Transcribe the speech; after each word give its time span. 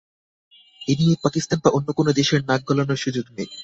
এ 0.81 0.93
নিয়ে 0.99 1.15
পাকিস্তান 1.23 1.57
বা 1.63 1.69
অন্য 1.71 1.87
কোনো 1.93 2.11
দেশের 2.13 2.41
নাক 2.43 2.61
গলানোর 2.67 3.03
সুযোগ 3.05 3.25
নেই। 3.37 3.49